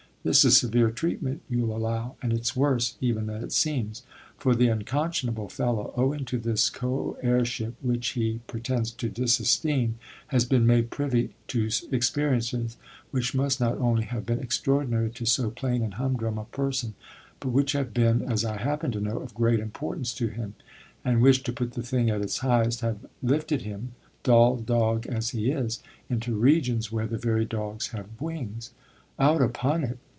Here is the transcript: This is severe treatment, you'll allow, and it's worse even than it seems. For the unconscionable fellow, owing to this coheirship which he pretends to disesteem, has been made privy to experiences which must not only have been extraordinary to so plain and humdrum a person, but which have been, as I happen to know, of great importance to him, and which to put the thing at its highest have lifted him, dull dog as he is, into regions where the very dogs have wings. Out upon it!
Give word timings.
This 0.23 0.45
is 0.45 0.55
severe 0.59 0.91
treatment, 0.91 1.41
you'll 1.49 1.75
allow, 1.75 2.15
and 2.21 2.31
it's 2.31 2.55
worse 2.55 2.95
even 3.01 3.25
than 3.25 3.43
it 3.43 3.51
seems. 3.51 4.03
For 4.37 4.53
the 4.53 4.67
unconscionable 4.69 5.49
fellow, 5.49 5.95
owing 5.97 6.25
to 6.25 6.37
this 6.37 6.69
coheirship 6.69 7.73
which 7.81 8.09
he 8.09 8.39
pretends 8.45 8.91
to 8.91 9.09
disesteem, 9.09 9.95
has 10.27 10.45
been 10.45 10.67
made 10.67 10.91
privy 10.91 11.33
to 11.47 11.67
experiences 11.91 12.77
which 13.09 13.33
must 13.33 13.59
not 13.59 13.79
only 13.79 14.03
have 14.03 14.27
been 14.27 14.37
extraordinary 14.39 15.09
to 15.09 15.25
so 15.25 15.49
plain 15.49 15.81
and 15.81 15.95
humdrum 15.95 16.37
a 16.37 16.45
person, 16.45 16.93
but 17.39 17.49
which 17.49 17.71
have 17.71 17.91
been, 17.91 18.21
as 18.21 18.45
I 18.45 18.57
happen 18.57 18.91
to 18.91 19.01
know, 19.01 19.17
of 19.17 19.33
great 19.33 19.59
importance 19.59 20.13
to 20.21 20.27
him, 20.27 20.53
and 21.03 21.23
which 21.23 21.41
to 21.45 21.51
put 21.51 21.71
the 21.73 21.81
thing 21.81 22.11
at 22.11 22.21
its 22.21 22.37
highest 22.37 22.81
have 22.81 23.07
lifted 23.23 23.63
him, 23.63 23.93
dull 24.21 24.57
dog 24.57 25.07
as 25.07 25.31
he 25.31 25.49
is, 25.49 25.81
into 26.11 26.35
regions 26.37 26.91
where 26.91 27.07
the 27.07 27.17
very 27.17 27.43
dogs 27.43 27.87
have 27.87 28.21
wings. 28.21 28.69
Out 29.17 29.41
upon 29.41 29.83
it! 29.83 29.97